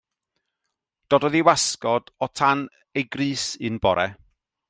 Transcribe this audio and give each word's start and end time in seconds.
Dododd 1.13 1.37
ei 1.39 1.43
wasgod 1.47 2.05
o 2.25 2.29
tan 2.39 2.59
ei 2.97 3.05
grys 3.13 3.45
un 3.69 3.75
bore. 3.83 4.07